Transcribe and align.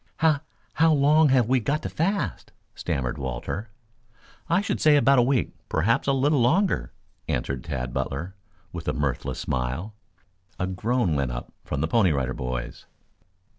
"How 0.17 0.39
how 0.73 0.91
long 0.93 1.29
have 1.29 1.47
we 1.47 1.59
got 1.59 1.83
to 1.83 1.89
fast?" 1.89 2.51
stammered 2.73 3.19
Walter. 3.19 3.69
"I 4.49 4.59
should 4.61 4.81
say 4.81 4.95
about 4.95 5.19
a 5.19 5.21
week, 5.21 5.51
perhaps 5.69 6.07
a 6.07 6.11
little 6.11 6.41
longer," 6.41 6.91
answered 7.29 7.63
Tad 7.63 7.93
Butler, 7.93 8.33
with 8.73 8.87
a 8.87 8.93
mirthless 8.93 9.37
smile. 9.37 9.93
A 10.57 10.65
groan 10.65 11.13
went 11.15 11.29
up 11.31 11.53
from 11.63 11.81
the 11.81 11.87
Pony 11.87 12.11
Rider 12.11 12.33
Boys. 12.33 12.87